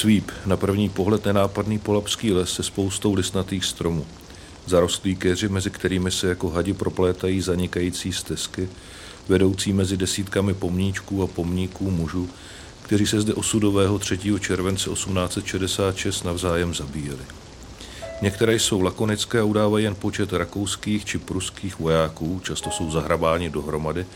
Svíp, 0.00 0.30
na 0.46 0.56
první 0.56 0.88
pohled 0.88 1.24
nenápadný 1.24 1.78
polapský 1.78 2.32
les 2.32 2.52
se 2.52 2.62
spoustou 2.62 3.14
listnatých 3.14 3.64
stromů. 3.64 4.06
Zarostlí 4.66 5.16
keři, 5.16 5.48
mezi 5.48 5.70
kterými 5.70 6.10
se 6.10 6.28
jako 6.28 6.50
hadi 6.50 6.72
proplétají 6.72 7.40
zanikající 7.40 8.12
stezky, 8.12 8.68
vedoucí 9.28 9.72
mezi 9.72 9.96
desítkami 9.96 10.54
pomníčků 10.54 11.22
a 11.22 11.26
pomníků 11.26 11.90
mužů, 11.90 12.28
kteří 12.82 13.06
se 13.06 13.20
zde 13.20 13.34
osudového 13.34 13.98
3. 13.98 14.18
července 14.40 14.90
1866 14.90 16.24
navzájem 16.24 16.74
zabíjeli. 16.74 17.24
Některé 18.22 18.54
jsou 18.54 18.80
lakonické 18.80 19.40
a 19.40 19.44
udávají 19.44 19.84
jen 19.84 19.94
počet 19.94 20.32
rakouských 20.32 21.04
či 21.04 21.18
pruských 21.18 21.78
vojáků, 21.78 22.40
často 22.44 22.70
jsou 22.70 22.90
zahrabáni 22.90 23.50
dohromady 23.50 24.06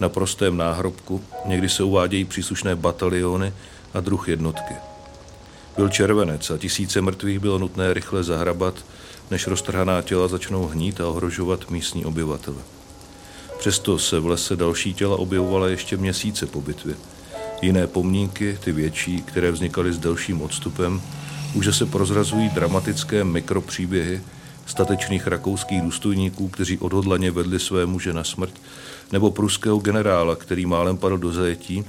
na 0.00 0.08
prostém 0.08 0.56
náhrobku, 0.56 1.24
někdy 1.44 1.68
se 1.68 1.82
uvádějí 1.82 2.24
příslušné 2.24 2.76
bataliony 2.76 3.52
a 3.94 4.00
druh 4.00 4.28
jednotky. 4.28 4.74
Byl 5.76 5.88
červenec 5.88 6.50
a 6.50 6.58
tisíce 6.58 7.00
mrtvých 7.00 7.38
bylo 7.38 7.58
nutné 7.58 7.94
rychle 7.94 8.24
zahrabat, 8.24 8.74
než 9.30 9.46
roztrhaná 9.46 10.02
těla 10.02 10.28
začnou 10.28 10.66
hnít 10.66 11.00
a 11.00 11.08
ohrožovat 11.08 11.70
místní 11.70 12.04
obyvatele. 12.04 12.58
Přesto 13.58 13.98
se 13.98 14.20
v 14.20 14.26
lese 14.26 14.56
další 14.56 14.94
těla 14.94 15.16
objevovala 15.16 15.68
ještě 15.68 15.96
měsíce 15.96 16.46
po 16.46 16.60
bitvě. 16.60 16.94
Jiné 17.62 17.86
pomníky, 17.86 18.58
ty 18.64 18.72
větší, 18.72 19.22
které 19.22 19.50
vznikaly 19.50 19.92
s 19.92 19.98
delším 19.98 20.42
odstupem, 20.42 21.02
už 21.54 21.76
se 21.76 21.86
prozrazují 21.86 22.48
dramatické 22.48 23.24
mikropříběhy 23.24 24.20
statečných 24.66 25.26
rakouských 25.26 25.82
důstojníků, 25.82 26.48
kteří 26.48 26.78
odhodlaně 26.78 27.30
vedli 27.30 27.60
své 27.60 27.86
muže 27.86 28.12
na 28.12 28.24
smrt, 28.24 28.54
nebo 29.12 29.30
pruského 29.30 29.78
generála, 29.78 30.36
který 30.36 30.66
málem 30.66 30.96
padl 30.96 31.18
do 31.18 31.32
zajetí, 31.32 31.84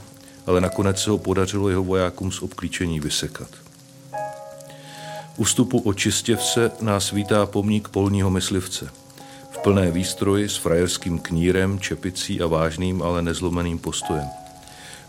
ale 0.45 0.61
nakonec 0.61 1.03
se 1.03 1.09
ho 1.09 1.17
podařilo 1.17 1.69
jeho 1.69 1.83
vojákům 1.83 2.31
z 2.31 2.41
obklíčení 2.41 2.99
vysekat. 2.99 3.49
U 5.37 5.43
vstupu 5.43 5.79
očistěvce 5.79 6.71
nás 6.81 7.11
vítá 7.11 7.45
pomník 7.45 7.89
polního 7.89 8.29
myslivce. 8.29 8.89
V 9.51 9.57
plné 9.57 9.91
výstroji 9.91 10.49
s 10.49 10.55
frajerským 10.55 11.19
knírem, 11.19 11.79
čepicí 11.79 12.41
a 12.41 12.47
vážným, 12.47 13.01
ale 13.01 13.21
nezlomeným 13.21 13.79
postojem. 13.79 14.27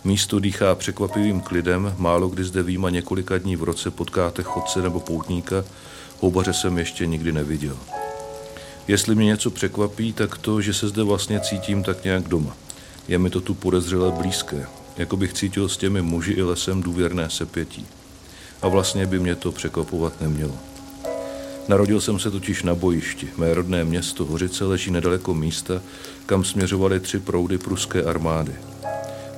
Místo 0.04 0.38
dýchá 0.38 0.74
překvapivým 0.74 1.40
klidem, 1.40 1.94
málo 1.98 2.28
kdy 2.28 2.44
zde 2.44 2.62
výjima 2.62 2.90
několika 2.90 3.38
dní 3.38 3.56
v 3.56 3.62
roce 3.62 3.90
potkáte 3.90 4.42
chodce 4.42 4.82
nebo 4.82 5.00
poutníka, 5.00 5.64
houbaře 6.20 6.52
jsem 6.52 6.78
ještě 6.78 7.06
nikdy 7.06 7.32
neviděl. 7.32 7.78
Jestli 8.88 9.14
mě 9.14 9.26
něco 9.26 9.50
překvapí, 9.50 10.12
tak 10.12 10.38
to, 10.38 10.60
že 10.60 10.74
se 10.74 10.88
zde 10.88 11.02
vlastně 11.02 11.40
cítím 11.40 11.82
tak 11.82 12.04
nějak 12.04 12.28
doma. 12.28 12.56
Je 13.08 13.18
mi 13.18 13.30
to 13.30 13.40
tu 13.40 13.54
podezřele 13.54 14.12
blízké, 14.12 14.66
jako 14.96 15.16
bych 15.16 15.32
cítil 15.32 15.68
s 15.68 15.76
těmi 15.76 16.02
muži 16.02 16.32
i 16.32 16.42
lesem 16.42 16.82
důvěrné 16.82 17.30
sepětí. 17.30 17.86
A 18.62 18.69
vlastně 18.69 19.06
by 19.06 19.19
mě 19.19 19.34
to 19.34 19.53
překvapovat 19.53 20.20
nemělo. 20.20 20.55
Narodil 21.69 22.01
jsem 22.01 22.19
se 22.19 22.31
totiž 22.31 22.62
na 22.62 22.75
bojišti. 22.75 23.28
Mé 23.37 23.55
rodné 23.55 23.84
město 23.84 24.25
Hořice 24.25 24.64
leží 24.64 24.91
nedaleko 24.91 25.34
místa, 25.34 25.83
kam 26.27 26.45
směřovaly 26.45 27.01
tři 27.01 27.19
proudy 27.19 27.59
pruské 27.59 28.03
armády. 28.03 28.53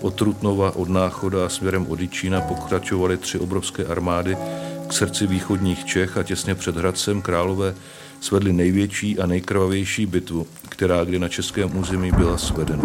Od 0.00 0.14
Trutnova, 0.14 0.76
od 0.76 0.88
Náchoda 0.88 1.46
a 1.46 1.48
směrem 1.48 1.86
od 1.86 2.00
Jičína 2.00 2.40
pokračovaly 2.40 3.16
tři 3.16 3.38
obrovské 3.38 3.84
armády 3.84 4.36
k 4.88 4.92
srdci 4.92 5.26
východních 5.26 5.84
Čech 5.84 6.16
a 6.16 6.22
těsně 6.22 6.54
před 6.54 6.76
Hradcem 6.76 7.22
Králové 7.22 7.74
svedli 8.20 8.52
největší 8.52 9.18
a 9.18 9.26
nejkrvavější 9.26 10.06
bitvu, 10.06 10.46
která 10.68 11.04
kdy 11.04 11.18
na 11.18 11.28
českém 11.28 11.78
území 11.78 12.12
byla 12.12 12.38
svedena. 12.38 12.84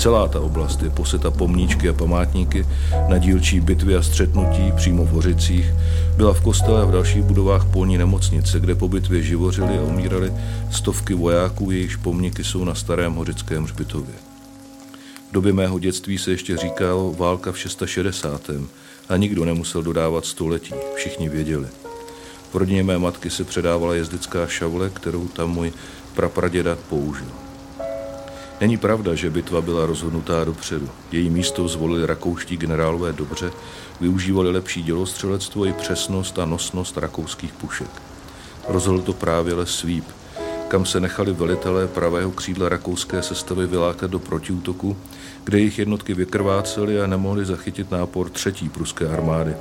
Celá 0.00 0.28
ta 0.28 0.40
oblast 0.40 0.82
je 0.82 0.90
poseta 0.90 1.30
pomníčky 1.30 1.88
a 1.88 1.92
památníky 1.92 2.66
na 3.08 3.18
dílčí 3.18 3.60
bitvy 3.60 3.96
a 3.96 4.02
střetnutí 4.02 4.72
přímo 4.76 5.04
v 5.04 5.08
Hořicích. 5.08 5.66
Byla 6.16 6.32
v 6.32 6.40
kostele 6.40 6.82
a 6.82 6.84
v 6.84 6.92
dalších 6.92 7.22
budovách 7.22 7.64
polní 7.64 7.98
nemocnice, 7.98 8.60
kde 8.60 8.74
po 8.74 8.88
bitvě 8.88 9.22
živořili 9.22 9.78
a 9.78 9.82
umírali 9.82 10.32
stovky 10.70 11.14
vojáků, 11.14 11.70
jejichž 11.70 11.96
pomníky 11.96 12.44
jsou 12.44 12.64
na 12.64 12.74
starém 12.74 13.14
hořickém 13.14 13.64
hřbitově. 13.64 14.14
V 15.30 15.32
době 15.32 15.52
mého 15.52 15.78
dětství 15.78 16.18
se 16.18 16.30
ještě 16.30 16.56
říkalo 16.56 17.12
válka 17.12 17.52
v 17.52 17.58
660. 17.58 18.50
a 19.08 19.16
nikdo 19.16 19.44
nemusel 19.44 19.82
dodávat 19.82 20.24
století, 20.24 20.74
všichni 20.96 21.28
věděli. 21.28 21.66
V 22.52 22.54
rodině 22.54 22.82
mé 22.82 22.98
matky 22.98 23.30
se 23.30 23.44
předávala 23.44 23.94
jezdecká 23.94 24.46
šavle, 24.46 24.90
kterou 24.90 25.28
tam 25.28 25.50
můj 25.50 25.72
prapraděda 26.14 26.76
použil. 26.88 27.49
Není 28.60 28.76
pravda, 28.76 29.14
že 29.14 29.30
bitva 29.30 29.60
byla 29.60 29.86
rozhodnutá 29.86 30.44
dopředu. 30.44 30.88
Její 31.12 31.30
místo 31.30 31.68
zvolili 31.68 32.06
rakouští 32.06 32.56
generálové 32.56 33.12
dobře, 33.12 33.50
využívali 34.00 34.50
lepší 34.50 34.82
dělostřelectvo 34.82 35.66
i 35.66 35.72
přesnost 35.72 36.38
a 36.38 36.44
nosnost 36.44 36.96
rakouských 36.96 37.52
pušek. 37.52 37.90
Rozhodl 38.68 39.02
to 39.02 39.12
právě 39.12 39.54
les 39.54 39.70
Svíp, 39.70 40.04
kam 40.68 40.86
se 40.86 41.00
nechali 41.00 41.32
velitelé 41.32 41.88
pravého 41.88 42.30
křídla 42.30 42.68
rakouské 42.68 43.22
sestavy 43.22 43.66
vylákat 43.66 44.10
do 44.10 44.18
protiútoku, 44.18 44.96
kde 45.44 45.58
jejich 45.58 45.78
jednotky 45.78 46.14
vykrvácely 46.14 47.00
a 47.00 47.06
nemohli 47.06 47.44
zachytit 47.44 47.90
nápor 47.90 48.30
třetí 48.30 48.68
pruské 48.68 49.08
armády, 49.08 49.54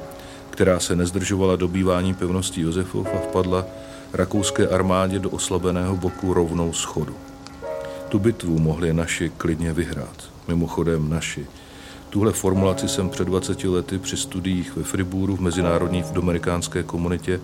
která 0.49 0.79
se 0.79 0.95
nezdržovala 0.95 1.55
dobývání 1.55 2.13
pevností 2.13 2.61
Josefov 2.61 3.07
a 3.15 3.17
vpadla 3.17 3.65
rakouské 4.13 4.67
armádě 4.67 5.19
do 5.19 5.29
oslabeného 5.29 5.95
boku 5.95 6.33
rovnou 6.33 6.73
schodu. 6.73 7.15
Tu 8.09 8.19
bitvu 8.19 8.59
mohli 8.59 8.93
naši 8.93 9.31
klidně 9.37 9.73
vyhrát. 9.73 10.29
Mimochodem 10.47 11.09
naši. 11.09 11.45
Tuhle 12.09 12.31
formulaci 12.31 12.87
jsem 12.87 13.09
před 13.09 13.25
20 13.25 13.63
lety 13.63 13.97
při 13.97 14.17
studiích 14.17 14.75
ve 14.75 14.83
Friburu 14.83 15.35
v 15.35 15.41
mezinárodní 15.41 16.03
dominikánské 16.11 16.83
komunitě 16.83 17.39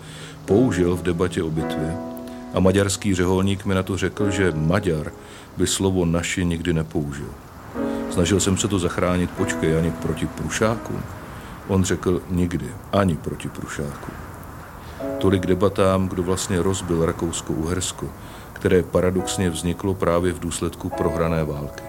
použil 0.46 0.96
v 0.96 1.04
debatě 1.04 1.44
o 1.44 1.50
bitvě 1.50 1.98
a 2.54 2.60
maďarský 2.60 3.16
řeholník 3.16 3.66
mi 3.66 3.76
na 3.76 3.84
to 3.84 3.98
řekl, 3.98 4.32
že 4.32 4.52
Maďar 4.56 5.12
by 5.58 5.68
slovo 5.68 6.06
naši 6.06 6.46
nikdy 6.46 6.74
nepoužil. 6.74 7.30
Snažil 8.12 8.40
jsem 8.40 8.58
se 8.58 8.68
to 8.68 8.80
zachránit, 8.80 9.32
počkej, 9.32 9.78
ani 9.78 9.92
proti 9.92 10.28
prušákům. 10.28 11.04
On 11.68 11.84
řekl 11.84 12.22
nikdy, 12.30 12.66
ani 12.94 13.16
proti 13.16 13.50
prušákům. 13.50 14.16
Tolik 15.18 15.46
debatám, 15.46 16.08
kdo 16.08 16.24
vlastně 16.24 16.62
rozbil 16.62 17.06
Rakousko-Uhersko, 17.06 18.08
které 18.66 18.84
paradoxně 18.84 19.50
vzniklo 19.50 19.94
právě 19.94 20.34
v 20.34 20.40
důsledku 20.40 20.90
prohrané 20.90 21.44
války. 21.44 21.84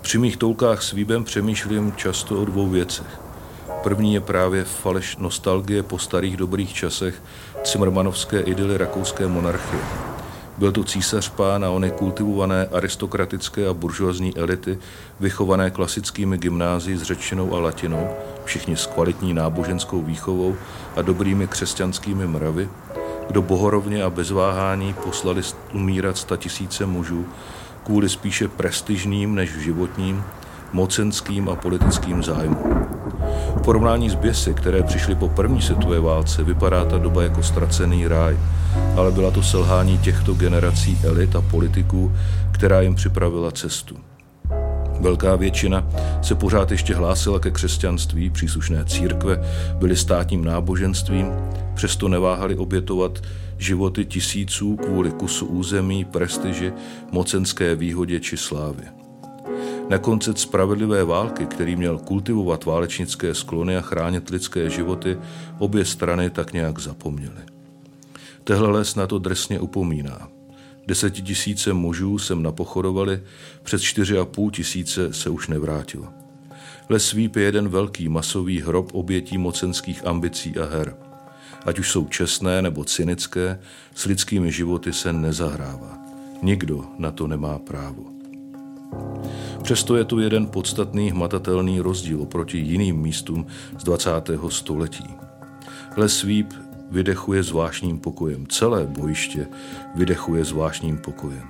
Při 0.00 0.18
mých 0.18 0.36
toulkách 0.36 0.82
s 0.82 0.92
Výbem 0.92 1.24
přemýšlím 1.24 1.92
často 1.96 2.42
o 2.42 2.44
dvou 2.44 2.68
věcech. 2.68 3.20
První 3.82 4.14
je 4.14 4.20
právě 4.20 4.64
faleš 4.64 5.16
nostalgie 5.16 5.82
po 5.82 5.98
starých 5.98 6.36
dobrých 6.36 6.74
časech 6.74 7.22
cimrmanovské 7.64 8.40
idyly 8.40 8.78
rakouské 8.78 9.28
monarchie. 9.28 9.82
Byl 10.58 10.72
to 10.72 10.84
císař 10.84 11.28
pán 11.28 11.64
a 11.64 11.70
ony 11.70 11.90
kultivované 11.90 12.66
aristokratické 12.66 13.68
a 13.68 13.74
buržoazní 13.74 14.36
elity, 14.36 14.78
vychované 15.20 15.70
klasickými 15.70 16.38
gymnázii 16.38 16.96
s 16.96 17.02
řečtinou 17.02 17.54
a 17.54 17.60
latinou, 17.60 18.08
všichni 18.44 18.76
s 18.76 18.86
kvalitní 18.86 19.34
náboženskou 19.34 20.02
výchovou 20.02 20.56
a 20.96 21.02
dobrými 21.02 21.46
křesťanskými 21.46 22.26
mravy, 22.26 22.68
kdo 23.28 23.42
bohorovně 23.42 24.02
a 24.02 24.10
bez 24.10 24.30
váhání 24.30 24.94
poslali 25.04 25.42
umírat 25.72 26.16
sta 26.16 26.36
tisíce 26.36 26.86
mužů 26.86 27.26
kvůli 27.84 28.08
spíše 28.08 28.48
prestižným 28.48 29.34
než 29.34 29.50
životním, 29.58 30.24
mocenským 30.72 31.48
a 31.48 31.56
politickým 31.56 32.22
zájmům. 32.22 32.86
V 33.56 33.62
porovnání 33.64 34.10
s 34.10 34.14
běsy, 34.14 34.54
které 34.54 34.82
přišly 34.82 35.14
po 35.14 35.28
první 35.28 35.62
světové 35.62 36.00
válce, 36.00 36.42
vypadá 36.42 36.84
ta 36.84 36.98
doba 36.98 37.22
jako 37.22 37.42
ztracený 37.42 38.08
ráj, 38.08 38.38
ale 38.96 39.12
byla 39.12 39.30
to 39.30 39.42
selhání 39.42 39.98
těchto 39.98 40.34
generací 40.34 40.98
elit 41.04 41.36
a 41.36 41.40
politiků, 41.40 42.12
která 42.52 42.80
jim 42.80 42.94
připravila 42.94 43.50
cestu. 43.50 43.96
Velká 45.04 45.36
většina 45.36 45.88
se 46.22 46.34
pořád 46.34 46.70
ještě 46.70 46.94
hlásila 46.94 47.38
ke 47.38 47.50
křesťanství, 47.50 48.30
příslušné 48.30 48.84
církve 48.84 49.40
byly 49.78 49.96
státním 49.96 50.44
náboženstvím, 50.44 51.26
přesto 51.74 52.08
neváhali 52.08 52.56
obětovat 52.56 53.22
životy 53.58 54.04
tisíců 54.04 54.76
kvůli 54.76 55.10
kusu 55.10 55.46
území, 55.46 56.04
prestiži, 56.04 56.72
mocenské 57.10 57.74
výhodě 57.74 58.20
či 58.20 58.36
slávě. 58.36 58.84
Na 59.88 59.98
koncept 59.98 60.38
spravedlivé 60.38 61.04
války, 61.04 61.46
který 61.46 61.76
měl 61.76 61.98
kultivovat 61.98 62.64
válečnické 62.64 63.34
sklony 63.34 63.76
a 63.76 63.80
chránit 63.80 64.30
lidské 64.30 64.70
životy, 64.70 65.18
obě 65.58 65.84
strany 65.84 66.30
tak 66.30 66.52
nějak 66.52 66.78
zapomněly. 66.78 67.42
Tehle 68.44 68.68
les 68.68 68.94
na 68.94 69.06
to 69.06 69.18
drsně 69.18 69.60
upomíná. 69.60 70.33
Desetitisíce 70.86 71.72
mužů 71.72 72.18
sem 72.18 72.42
napochodovali, 72.42 73.22
přes 73.62 73.82
čtyři 73.82 74.18
a 74.18 74.24
půl 74.24 74.50
tisíce 74.50 75.12
se 75.12 75.30
už 75.30 75.48
nevrátilo. 75.48 76.06
Les 76.88 77.06
Svíp 77.06 77.36
je 77.36 77.42
jeden 77.42 77.68
velký 77.68 78.08
masový 78.08 78.60
hrob 78.60 78.94
obětí 78.94 79.38
mocenských 79.38 80.06
ambicí 80.06 80.56
a 80.56 80.64
her. 80.64 80.96
Ať 81.66 81.78
už 81.78 81.90
jsou 81.90 82.06
čestné 82.06 82.62
nebo 82.62 82.84
cynické, 82.84 83.60
s 83.94 84.04
lidskými 84.04 84.52
životy 84.52 84.92
se 84.92 85.12
nezahrává. 85.12 85.98
Nikdo 86.42 86.84
na 86.98 87.10
to 87.10 87.26
nemá 87.26 87.58
právo. 87.58 88.04
Přesto 89.62 89.96
je 89.96 90.04
tu 90.04 90.20
jeden 90.20 90.46
podstatný 90.46 91.10
hmatatelný 91.10 91.80
rozdíl 91.80 92.22
oproti 92.22 92.58
jiným 92.58 92.96
místům 92.96 93.46
z 93.78 93.84
20. 93.84 94.10
století. 94.48 95.06
Les 95.96 96.18
Svíp 96.18 96.52
vydechuje 96.90 97.42
zvláštním 97.42 97.98
pokojem. 97.98 98.46
Celé 98.46 98.86
bojiště 98.86 99.46
vydechuje 99.94 100.44
zvláštním 100.44 100.98
pokojem. 100.98 101.48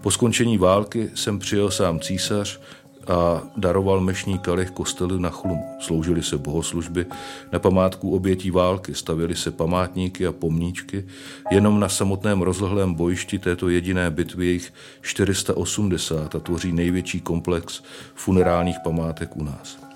Po 0.00 0.10
skončení 0.10 0.58
války 0.58 1.10
jsem 1.14 1.38
přijel 1.38 1.70
sám 1.70 2.00
císař 2.00 2.60
a 3.08 3.42
daroval 3.56 4.00
mešní 4.00 4.38
kalich 4.38 4.70
kostely 4.70 5.20
na 5.20 5.30
chlum. 5.30 5.58
Sloužily 5.80 6.22
se 6.22 6.38
bohoslužby 6.38 7.06
na 7.52 7.58
památku 7.58 8.14
obětí 8.14 8.50
války, 8.50 8.94
stavěly 8.94 9.36
se 9.36 9.50
památníky 9.50 10.26
a 10.26 10.32
pomníčky. 10.32 11.06
Jenom 11.50 11.80
na 11.80 11.88
samotném 11.88 12.42
rozlehlém 12.42 12.94
bojišti 12.94 13.38
této 13.38 13.68
jediné 13.68 14.10
bitvy 14.10 14.46
jich 14.46 14.72
480 15.02 16.34
a 16.34 16.40
tvoří 16.40 16.72
největší 16.72 17.20
komplex 17.20 17.82
funerálních 18.14 18.76
památek 18.84 19.36
u 19.36 19.44
nás. 19.44 19.89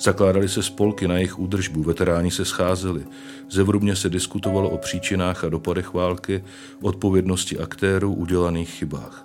Zakládaly 0.00 0.48
se 0.48 0.62
spolky 0.62 1.08
na 1.08 1.14
jejich 1.14 1.38
údržbu, 1.38 1.82
veteráni 1.82 2.30
se 2.30 2.44
scházeli. 2.44 3.06
Zevrubně 3.50 3.96
se 3.96 4.08
diskutovalo 4.08 4.70
o 4.70 4.78
příčinách 4.78 5.44
a 5.44 5.48
dopadech 5.48 5.94
války, 5.94 6.44
odpovědnosti 6.82 7.58
aktérů, 7.58 8.14
udělaných 8.14 8.70
chybách. 8.70 9.24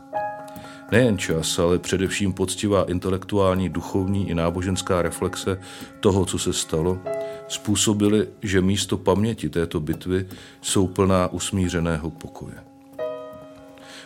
Nejen 0.92 1.18
čas, 1.18 1.60
ale 1.60 1.80
především 1.80 2.33
poctivá 2.33 2.83
intelektuální, 2.83 3.69
duchovní 3.69 4.30
i 4.30 4.36
náboženská 4.36 5.01
reflexe 5.01 5.60
toho, 6.00 6.25
co 6.25 6.39
se 6.39 6.54
stalo, 6.54 7.00
způsobily, 7.48 8.28
že 8.42 8.62
místo 8.62 8.98
paměti 8.98 9.50
této 9.50 9.80
bitvy 9.80 10.28
jsou 10.62 10.88
plná 10.88 11.28
usmířeného 11.28 12.12
pokoje. 12.12 12.75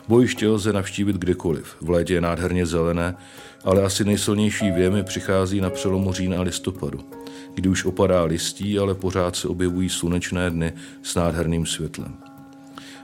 Bojiště 0.10 0.48
lze 0.48 0.74
navštívit 0.74 1.16
kdykoliv. 1.16 1.76
V 1.82 1.90
létě 1.90 2.14
je 2.14 2.22
nádherně 2.22 2.66
zelené, 2.66 3.16
ale 3.64 3.84
asi 3.84 4.06
nejsilnější 4.06 4.72
věmy 4.72 5.04
přichází 5.04 5.62
na 5.62 5.70
přelomu 5.70 6.14
října 6.14 6.38
a 6.38 6.42
listopadu, 6.42 7.00
kdy 7.56 7.70
už 7.70 7.86
opadá 7.86 8.24
listí, 8.24 8.80
ale 8.80 8.96
pořád 8.96 9.36
se 9.36 9.48
objevují 9.48 9.90
slunečné 9.90 10.50
dny 10.50 10.74
s 11.04 11.16
nádherným 11.16 11.66
světlem. 11.66 12.18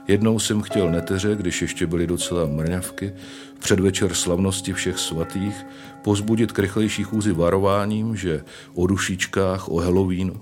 Jednou 0.08 0.38
jsem 0.38 0.62
chtěl 0.62 0.90
neteře, 0.90 1.36
když 1.36 1.62
ještě 1.62 1.86
byly 1.86 2.06
docela 2.06 2.46
mrňavky, 2.46 3.12
předvečer 3.58 4.14
slavnosti 4.14 4.72
všech 4.72 4.98
svatých, 4.98 5.66
pozbudit 6.02 6.52
k 6.52 6.58
rychlejší 6.58 7.02
chůzi 7.02 7.32
varováním, 7.32 8.16
že 8.16 8.44
o 8.74 8.86
dušičkách, 8.86 9.68
o 9.68 9.80
Halloweenu, 9.80 10.40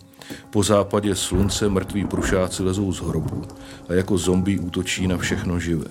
po 0.51 0.63
západě 0.63 1.15
slunce 1.15 1.69
mrtví 1.69 2.05
prušáci 2.05 2.63
lezou 2.63 2.93
z 2.93 3.01
hrobu 3.01 3.43
a 3.89 3.93
jako 3.93 4.19
zombí 4.19 4.59
útočí 4.59 5.07
na 5.07 5.19
všechno 5.19 5.61
živé. 5.61 5.89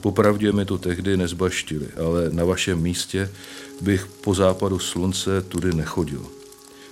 Popravdě 0.00 0.52
mi 0.52 0.64
to 0.64 0.78
tehdy 0.78 1.16
nezbaštili, 1.16 1.86
ale 2.06 2.30
na 2.30 2.44
vašem 2.44 2.82
místě 2.82 3.30
bych 3.80 4.06
po 4.06 4.34
západu 4.34 4.78
slunce 4.78 5.42
tudy 5.42 5.74
nechodil. 5.74 6.26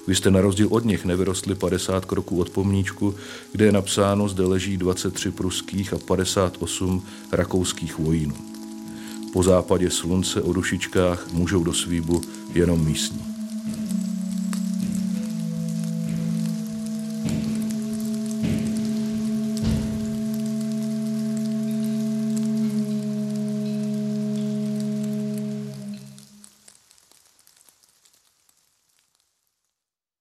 Vy 0.06 0.14
jste 0.14 0.30
na 0.30 0.40
rozdíl 0.40 0.68
od 0.70 0.84
nich 0.84 1.04
nevyrostli 1.04 1.54
50 1.54 2.04
kroků 2.04 2.40
od 2.40 2.50
pomníčku, 2.50 3.14
kde 3.52 3.64
je 3.64 3.72
napsáno, 3.72 4.28
zde 4.28 4.44
leží 4.44 4.76
23 4.76 5.30
pruských 5.30 5.92
a 5.92 5.98
58 5.98 7.06
rakouských 7.32 7.98
vojínů. 7.98 8.36
Po 9.32 9.42
západě 9.42 9.90
slunce 9.90 10.42
o 10.42 10.52
dušičkách 10.52 11.32
můžou 11.32 11.64
do 11.64 11.72
svíbu 11.72 12.22
jenom 12.54 12.84
místní. 12.84 13.33